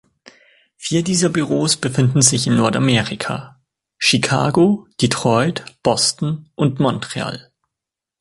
Vier 0.77 1.03
dieser 1.03 1.29
Büros 1.29 1.77
befinden 1.77 2.23
sich 2.23 2.47
in 2.47 2.55
Nordamerika: 2.55 3.61
Chicago, 3.99 4.87
Detroit, 4.99 5.63
Boston 5.83 6.49
und 6.55 6.79
Montreal. 6.79 7.51